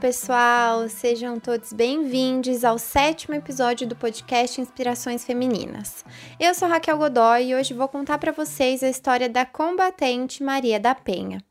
[0.00, 0.88] pessoal!
[0.88, 6.06] Sejam todos bem-vindos ao sétimo episódio do podcast Inspirações Femininas.
[6.40, 10.80] Eu sou Raquel Godoy e hoje vou contar para vocês a história da combatente Maria
[10.80, 11.44] da Penha.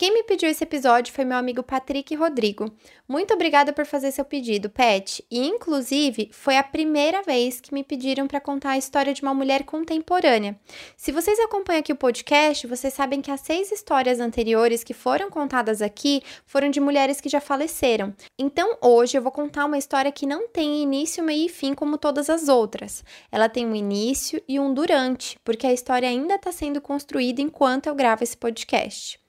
[0.00, 2.72] Quem me pediu esse episódio foi meu amigo Patrick Rodrigo.
[3.06, 5.22] Muito obrigada por fazer seu pedido, Pet.
[5.30, 9.34] E, inclusive, foi a primeira vez que me pediram para contar a história de uma
[9.34, 10.58] mulher contemporânea.
[10.96, 15.28] Se vocês acompanham aqui o podcast, vocês sabem que as seis histórias anteriores que foram
[15.28, 18.14] contadas aqui foram de mulheres que já faleceram.
[18.38, 21.98] Então, hoje eu vou contar uma história que não tem início, meio e fim como
[21.98, 23.04] todas as outras.
[23.30, 27.88] Ela tem um início e um durante, porque a história ainda está sendo construída enquanto
[27.88, 29.19] eu gravo esse podcast.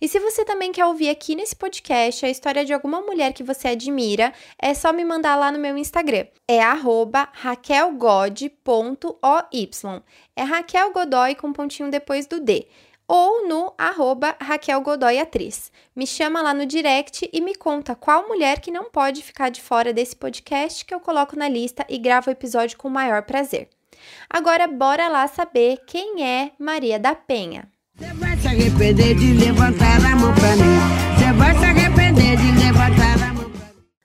[0.00, 3.42] E se você também quer ouvir aqui nesse podcast a história de alguma mulher que
[3.42, 6.26] você admira, é só me mandar lá no meu Instagram.
[6.48, 8.40] É raquelgod.oy.
[10.36, 12.66] É Raquel Godoy com um pontinho depois do D
[13.12, 15.72] ou no arroba Raquel Godoy Atriz.
[15.96, 19.60] Me chama lá no direct e me conta qual mulher que não pode ficar de
[19.60, 23.24] fora desse podcast que eu coloco na lista e gravo o episódio com o maior
[23.24, 23.68] prazer.
[24.28, 27.68] Agora bora lá saber quem é Maria da Penha.
[28.50, 30.80] Se arrepender de levantar a mão pra mim.
[31.16, 31.79] Você vai se arrepender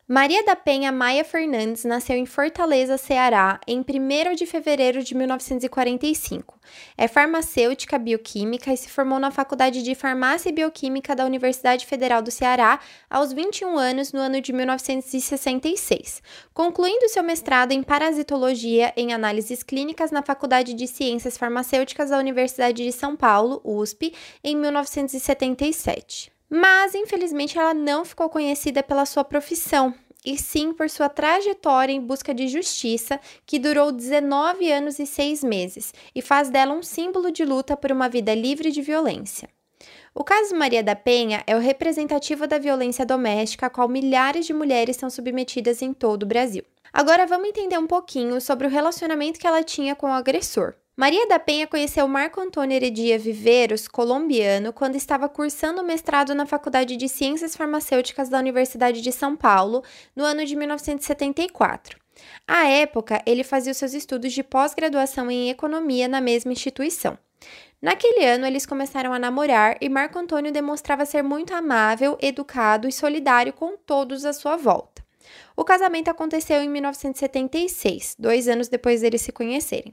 [0.08, 6.60] Maria da Penha Maia Fernandes nasceu em Fortaleza, Ceará, em 1 de fevereiro de 1945.
[6.96, 12.22] É farmacêutica bioquímica e se formou na Faculdade de Farmácia e Bioquímica da Universidade Federal
[12.22, 16.22] do Ceará aos 21 anos no ano de 1966,
[16.54, 22.84] concluindo seu mestrado em parasitologia em análises clínicas na Faculdade de Ciências Farmacêuticas da Universidade
[22.84, 26.35] de São Paulo, USP, em 1977.
[26.50, 29.94] Mas, infelizmente, ela não ficou conhecida pela sua profissão,
[30.26, 35.44] e sim por sua trajetória em busca de justiça, que durou 19 anos e 6
[35.44, 39.50] meses, e faz dela um símbolo de luta por uma vida livre de violência.
[40.14, 44.54] O caso Maria da Penha é o representativo da violência doméstica a qual milhares de
[44.54, 46.64] mulheres são submetidas em todo o Brasil.
[46.94, 50.74] Agora vamos entender um pouquinho sobre o relacionamento que ela tinha com o agressor.
[50.98, 56.96] Maria da Penha conheceu Marco Antônio Heredia Viveiros, colombiano, quando estava cursando mestrado na Faculdade
[56.96, 59.84] de Ciências Farmacêuticas da Universidade de São Paulo,
[60.16, 62.00] no ano de 1974.
[62.48, 67.18] À época, ele fazia os seus estudos de pós-graduação em economia na mesma instituição.
[67.82, 72.92] Naquele ano, eles começaram a namorar e Marco Antônio demonstrava ser muito amável, educado e
[72.94, 75.04] solidário com todos à sua volta.
[75.58, 79.92] O casamento aconteceu em 1976, dois anos depois deles se conhecerem.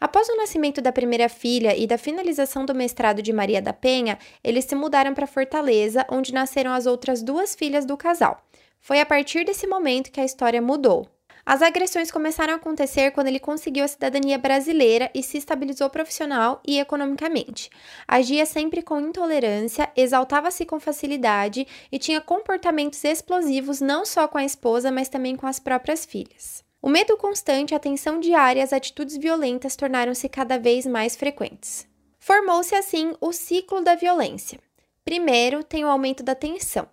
[0.00, 4.18] Após o nascimento da primeira filha e da finalização do mestrado de Maria da Penha,
[4.42, 8.42] eles se mudaram para Fortaleza, onde nasceram as outras duas filhas do casal.
[8.80, 11.08] Foi a partir desse momento que a história mudou.
[11.44, 16.60] As agressões começaram a acontecer quando ele conseguiu a cidadania brasileira e se estabilizou profissional
[16.66, 17.68] e economicamente.
[18.06, 24.44] Agia sempre com intolerância, exaltava-se com facilidade e tinha comportamentos explosivos não só com a
[24.44, 26.62] esposa, mas também com as próprias filhas.
[26.82, 31.86] O medo constante, a tensão diária e as atitudes violentas tornaram-se cada vez mais frequentes.
[32.18, 34.58] Formou-se assim o ciclo da violência.
[35.04, 36.88] Primeiro tem o aumento da tensão.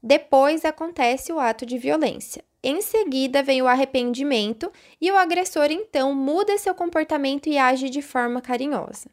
[0.00, 2.44] Depois acontece o ato de violência.
[2.62, 4.70] Em seguida vem o arrependimento
[5.00, 9.10] e o agressor então muda seu comportamento e age de forma carinhosa.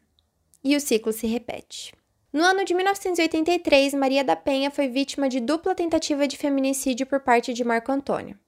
[0.62, 1.92] E o ciclo se repete.
[2.32, 7.18] No ano de 1983, Maria da Penha foi vítima de dupla tentativa de feminicídio por
[7.18, 8.38] parte de Marco Antônio.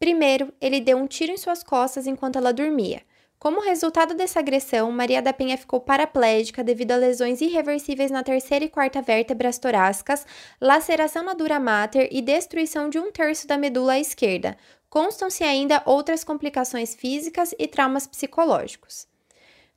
[0.00, 3.02] Primeiro, ele deu um tiro em suas costas enquanto ela dormia.
[3.38, 8.64] Como resultado dessa agressão, Maria da Penha ficou paraplégica devido a lesões irreversíveis na terceira
[8.64, 10.26] e quarta vértebras torácicas,
[10.58, 14.56] laceração na dura mater e destruição de um terço da medula esquerda.
[14.88, 19.06] Constam-se ainda outras complicações físicas e traumas psicológicos.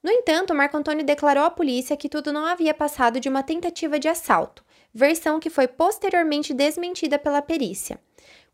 [0.01, 4.00] No entanto, Marco Antônio declarou à polícia que tudo não havia passado de uma tentativa
[4.00, 4.63] de assalto,
[4.94, 8.00] versão que foi posteriormente desmentida pela perícia.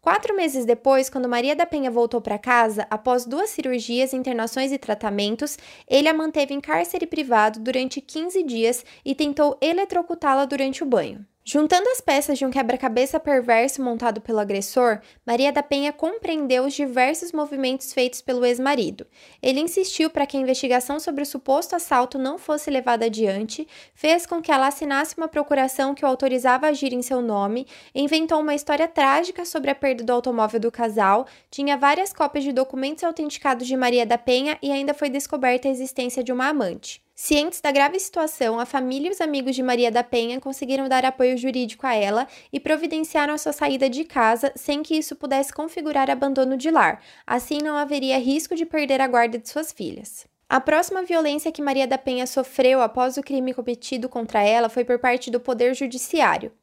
[0.01, 4.78] Quatro meses depois, quando Maria da Penha voltou para casa, após duas cirurgias, internações e
[4.78, 5.57] tratamentos,
[5.87, 11.25] ele a manteve em cárcere privado durante 15 dias e tentou eletrocutá-la durante o banho.
[11.44, 16.74] Juntando as peças de um quebra-cabeça perverso montado pelo agressor, Maria da Penha compreendeu os
[16.74, 19.08] diversos movimentos feitos pelo ex-marido.
[19.41, 24.28] Ele insistiu para que a investigação sobre o suposto assalto não fosse levada adiante, fez
[24.28, 27.66] com que ela assinasse uma procuração que o autorizava a agir em seu nome,
[27.96, 32.52] inventou uma história trágica sobre a perda do automóvel do casal, tinha várias cópias de
[32.52, 37.02] documentos autenticados de Maria da Penha e ainda foi descoberta a existência de uma amante.
[37.21, 41.03] Cientes da grave situação, a família e os amigos de Maria da Penha conseguiram dar
[41.03, 45.51] apoio jurídico a ela e providenciaram a sua saída de casa sem que isso pudesse
[45.51, 47.03] configurar abandono de lar.
[47.27, 50.25] Assim, não haveria risco de perder a guarda de suas filhas.
[50.47, 54.85] A próxima violência que Maria da Penha sofreu após o crime cometido contra ela foi
[54.85, 56.53] por parte do Poder Judiciário.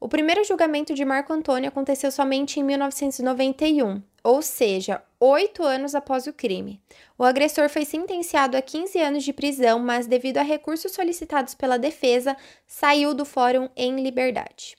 [0.00, 6.28] O primeiro julgamento de Marco Antônio aconteceu somente em 1991, ou seja, oito anos após
[6.28, 6.80] o crime.
[7.18, 11.76] O agressor foi sentenciado a 15 anos de prisão, mas, devido a recursos solicitados pela
[11.76, 14.76] defesa, saiu do fórum em liberdade.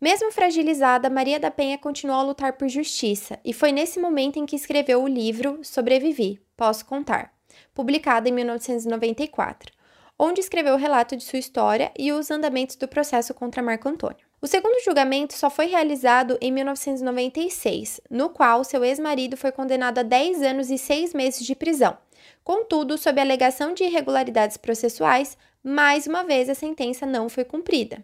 [0.00, 4.46] Mesmo fragilizada, Maria da Penha continuou a lutar por justiça, e foi nesse momento em
[4.46, 7.34] que escreveu o livro Sobrevivi, Posso Contar,
[7.74, 9.70] publicado em 1994,
[10.18, 14.29] onde escreveu o relato de sua história e os andamentos do processo contra Marco Antônio.
[14.42, 20.02] O segundo julgamento só foi realizado em 1996, no qual seu ex-marido foi condenado a
[20.02, 21.98] 10 anos e 6 meses de prisão.
[22.42, 28.02] Contudo, sob a alegação de irregularidades processuais, mais uma vez a sentença não foi cumprida.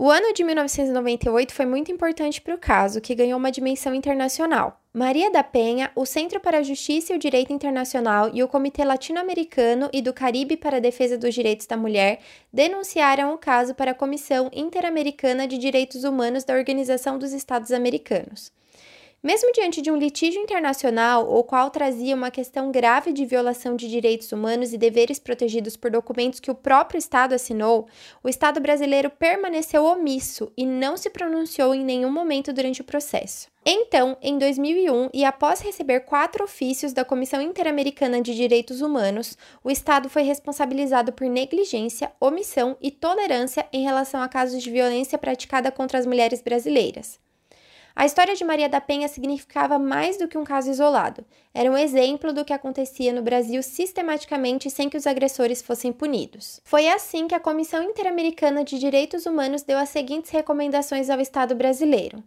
[0.00, 4.80] O ano de 1998 foi muito importante para o caso, que ganhou uma dimensão internacional.
[4.94, 8.84] Maria da Penha, o Centro para a Justiça e o Direito Internacional e o Comitê
[8.84, 12.20] Latino-Americano e do Caribe para a Defesa dos Direitos da Mulher
[12.52, 18.52] denunciaram o caso para a Comissão Interamericana de Direitos Humanos da Organização dos Estados Americanos.
[19.20, 23.88] Mesmo diante de um litígio internacional, o qual trazia uma questão grave de violação de
[23.88, 27.88] direitos humanos e deveres protegidos por documentos que o próprio Estado assinou,
[28.22, 33.48] o Estado brasileiro permaneceu omisso e não se pronunciou em nenhum momento durante o processo.
[33.66, 39.70] Então, em 2001, e após receber quatro ofícios da Comissão Interamericana de Direitos Humanos, o
[39.70, 45.72] Estado foi responsabilizado por negligência, omissão e tolerância em relação a casos de violência praticada
[45.72, 47.18] contra as mulheres brasileiras.
[47.98, 51.24] A história de Maria da Penha significava mais do que um caso isolado.
[51.52, 56.60] Era um exemplo do que acontecia no Brasil sistematicamente sem que os agressores fossem punidos.
[56.62, 61.56] Foi assim que a Comissão Interamericana de Direitos Humanos deu as seguintes recomendações ao Estado
[61.56, 62.22] brasileiro: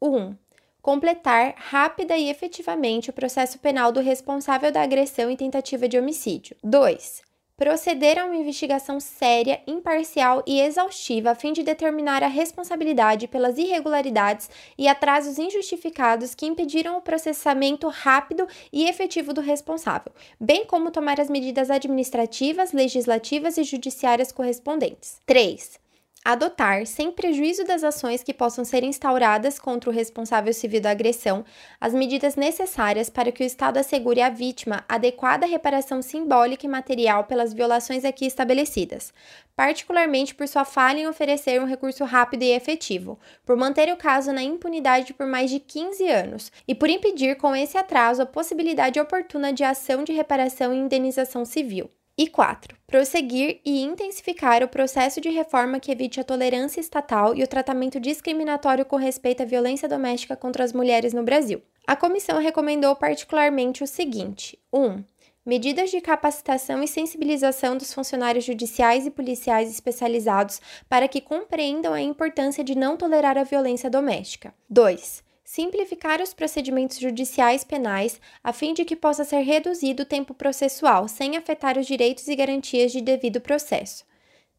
[0.00, 0.34] 1.
[0.80, 6.56] Completar rápida e efetivamente o processo penal do responsável da agressão e tentativa de homicídio.
[6.64, 7.28] 2
[7.60, 13.58] proceder a uma investigação séria, imparcial e exaustiva a fim de determinar a responsabilidade pelas
[13.58, 14.48] irregularidades
[14.78, 20.10] e atrasos injustificados que impediram o processamento rápido e efetivo do responsável,
[20.40, 25.20] bem como tomar as medidas administrativas, legislativas e judiciárias correspondentes.
[25.26, 25.89] 3
[26.24, 31.44] adotar, sem prejuízo das ações que possam ser instauradas contra o responsável civil da agressão,
[31.80, 37.24] as medidas necessárias para que o Estado assegure à vítima adequada reparação simbólica e material
[37.24, 39.14] pelas violações aqui estabelecidas,
[39.56, 44.32] particularmente por sua falha em oferecer um recurso rápido e efetivo, por manter o caso
[44.32, 49.00] na impunidade por mais de 15 anos e por impedir com esse atraso a possibilidade
[49.00, 51.90] oportuna de ação de reparação e indenização civil.
[52.16, 52.76] E 4.
[52.86, 57.98] Prosseguir e intensificar o processo de reforma que evite a tolerância estatal e o tratamento
[57.98, 61.62] discriminatório com respeito à violência doméstica contra as mulheres no Brasil.
[61.86, 64.84] A comissão recomendou particularmente o seguinte: 1.
[64.84, 65.04] Um,
[65.46, 72.00] medidas de capacitação e sensibilização dos funcionários judiciais e policiais especializados para que compreendam a
[72.00, 74.52] importância de não tolerar a violência doméstica.
[74.68, 80.32] 2 simplificar os procedimentos judiciais penais a fim de que possa ser reduzido o tempo
[80.32, 84.04] processual sem afetar os direitos e garantias de devido processo.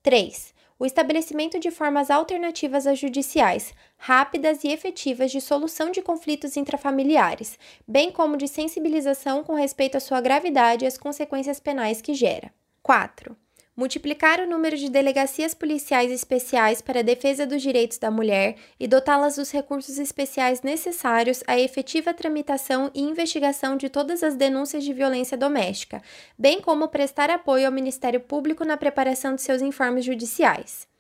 [0.03, 0.53] 3.
[0.77, 7.57] O estabelecimento de formas alternativas às judiciais, rápidas e efetivas de solução de conflitos intrafamiliares,
[7.87, 12.51] bem como de sensibilização com respeito à sua gravidade e às consequências penais que gera.
[12.83, 13.33] 4
[13.81, 18.87] multiplicar o número de delegacias policiais especiais para a defesa dos direitos da mulher e
[18.87, 24.93] dotá-las dos recursos especiais necessários à efetiva tramitação e investigação de todas as denúncias de
[24.93, 25.99] violência doméstica,
[26.37, 30.90] bem como prestar apoio ao Ministério Público na preparação de seus informes judiciais.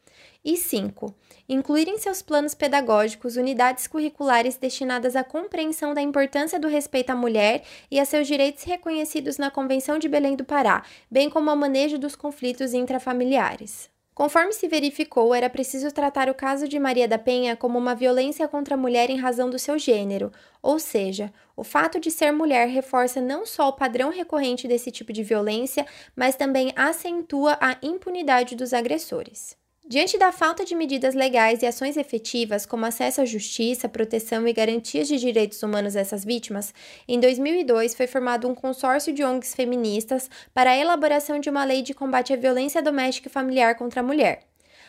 [0.43, 1.13] E 5.
[1.47, 7.15] Incluir em seus planos pedagógicos unidades curriculares destinadas à compreensão da importância do respeito à
[7.15, 11.55] mulher e a seus direitos reconhecidos na Convenção de Belém do Pará, bem como ao
[11.55, 13.87] manejo dos conflitos intrafamiliares.
[14.15, 18.47] Conforme se verificou, era preciso tratar o caso de Maria da Penha como uma violência
[18.47, 20.31] contra a mulher em razão do seu gênero,
[20.61, 25.13] ou seja, o fato de ser mulher reforça não só o padrão recorrente desse tipo
[25.13, 29.60] de violência, mas também acentua a impunidade dos agressores.
[29.91, 34.53] Diante da falta de medidas legais e ações efetivas, como acesso à justiça, proteção e
[34.53, 36.73] garantias de direitos humanos dessas vítimas,
[37.05, 41.81] em 2002 foi formado um consórcio de ONGs feministas para a elaboração de uma lei
[41.81, 44.43] de combate à violência doméstica e familiar contra a mulher.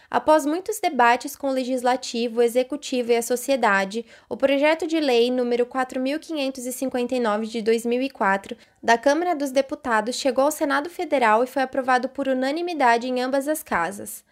[0.09, 5.33] Após muitos debates com o legislativo, o executivo e a sociedade, o projeto de lei
[5.33, 12.09] número 4559 de 2004 da Câmara dos Deputados chegou ao Senado Federal e foi aprovado
[12.09, 14.23] por unanimidade em ambas as casas.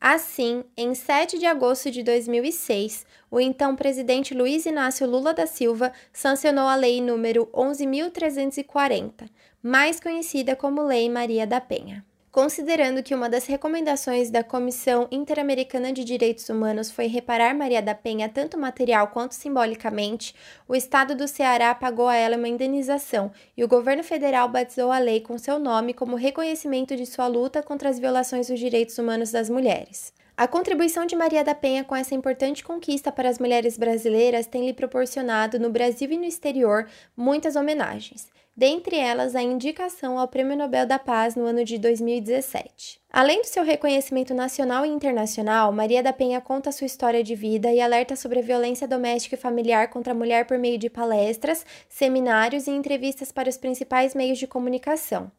[0.00, 5.92] Assim, em 7 de agosto de 2006, o então presidente Luiz Inácio Lula da Silva
[6.10, 9.28] sancionou a Lei número 11.340,
[9.62, 12.02] mais conhecida como Lei Maria da Penha.
[12.32, 17.92] Considerando que uma das recomendações da Comissão Interamericana de Direitos Humanos foi reparar Maria da
[17.92, 20.32] Penha tanto material quanto simbolicamente,
[20.68, 24.98] o estado do Ceará pagou a ela uma indenização e o governo federal batizou a
[25.00, 29.32] lei com seu nome como reconhecimento de sua luta contra as violações dos direitos humanos
[29.32, 30.12] das mulheres.
[30.36, 34.64] A contribuição de Maria da Penha com essa importante conquista para as mulheres brasileiras tem
[34.64, 40.56] lhe proporcionado, no Brasil e no exterior, muitas homenagens dentre elas a indicação ao Prêmio
[40.56, 43.00] Nobel da Paz no ano de 2017.
[43.12, 47.72] Além do seu reconhecimento nacional e internacional, Maria da Penha conta sua história de vida
[47.72, 51.64] e alerta sobre a violência doméstica e familiar contra a mulher por meio de palestras,
[51.88, 55.30] seminários e entrevistas para os principais meios de comunicação.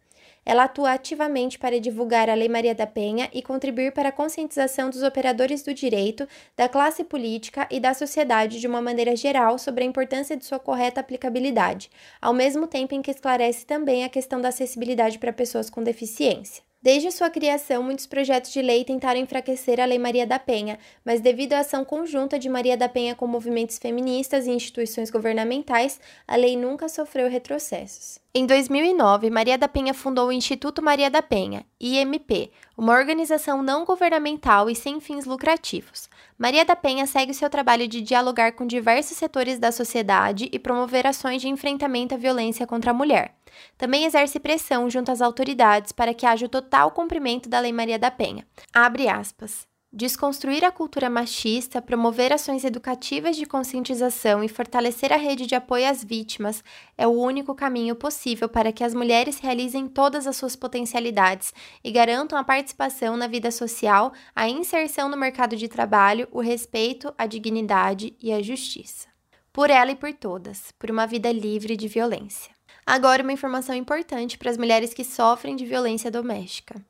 [0.45, 4.89] Ela atua ativamente para divulgar a Lei Maria da Penha e contribuir para a conscientização
[4.89, 9.83] dos operadores do direito, da classe política e da sociedade de uma maneira geral sobre
[9.83, 14.41] a importância de sua correta aplicabilidade, ao mesmo tempo em que esclarece também a questão
[14.41, 16.70] da acessibilidade para pessoas com deficiência.
[16.83, 21.21] Desde sua criação, muitos projetos de lei tentaram enfraquecer a Lei Maria da Penha, mas
[21.21, 26.35] devido à ação conjunta de Maria da Penha com movimentos feministas e instituições governamentais, a
[26.35, 28.17] lei nunca sofreu retrocessos.
[28.33, 33.85] Em 2009, Maria da Penha fundou o Instituto Maria da Penha, IMP, uma organização não
[33.85, 36.09] governamental e sem fins lucrativos.
[36.35, 41.05] Maria da Penha segue seu trabalho de dialogar com diversos setores da sociedade e promover
[41.05, 43.35] ações de enfrentamento à violência contra a mulher.
[43.77, 47.99] Também exerce pressão junto às autoridades para que haja o total cumprimento da Lei Maria
[47.99, 48.45] da Penha.
[48.73, 49.69] Abre aspas.
[49.93, 55.85] Desconstruir a cultura machista, promover ações educativas de conscientização e fortalecer a rede de apoio
[55.85, 56.63] às vítimas
[56.97, 61.53] é o único caminho possível para que as mulheres realizem todas as suas potencialidades
[61.83, 67.13] e garantam a participação na vida social, a inserção no mercado de trabalho, o respeito,
[67.17, 69.09] a dignidade e a justiça.
[69.51, 72.60] Por ela e por todas, por uma vida livre de violência.
[72.85, 76.83] Agora, uma informação importante para as mulheres que sofrem de violência doméstica.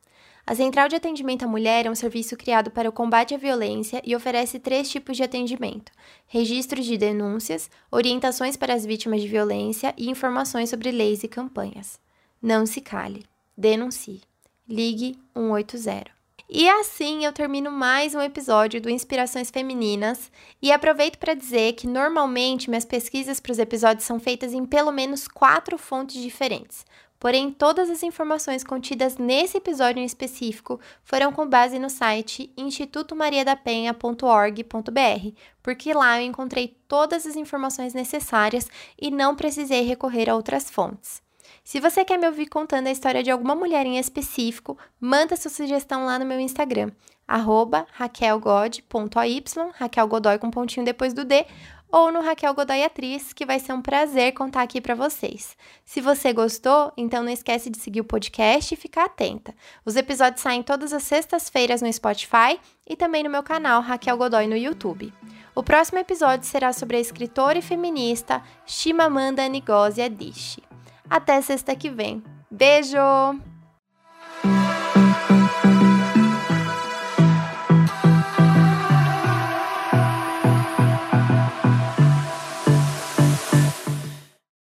[0.46, 4.02] A Central de Atendimento à Mulher é um serviço criado para o combate à violência
[4.04, 5.92] e oferece três tipos de atendimento:
[6.28, 12.00] registros de denúncias, orientações para as vítimas de violência e informações sobre leis e campanhas.
[12.42, 13.26] Não se cale.
[13.56, 14.22] Denuncie.
[14.68, 16.21] Ligue 180.
[16.54, 20.30] E assim eu termino mais um episódio do Inspirações Femininas
[20.62, 24.92] e aproveito para dizer que normalmente minhas pesquisas para os episódios são feitas em pelo
[24.92, 26.86] menos quatro fontes diferentes.
[27.18, 35.42] Porém, todas as informações contidas nesse episódio em específico foram com base no site institutomariadapenha.org.br,
[35.64, 38.68] porque lá eu encontrei todas as informações necessárias
[39.02, 41.24] e não precisei recorrer a outras fontes.
[41.64, 45.52] Se você quer me ouvir contando a história de alguma mulher em específico, manda sua
[45.52, 46.92] sugestão lá no meu Instagram,
[47.28, 49.44] arroba raquelgod.oy,
[49.74, 51.46] Raquel Godoy com pontinho depois do D,
[51.92, 55.58] ou no Raquel Godoy Atriz, que vai ser um prazer contar aqui para vocês.
[55.84, 59.54] Se você gostou, então não esquece de seguir o podcast e ficar atenta.
[59.86, 64.48] Os episódios saem todas as sextas-feiras no Spotify e também no meu canal Raquel Godoy
[64.48, 65.14] no YouTube.
[65.54, 70.71] O próximo episódio será sobre a escritora e feminista Shimamanda Ngozi Adichie.
[71.12, 72.24] Até sexta que vem.
[72.50, 72.98] Beijo!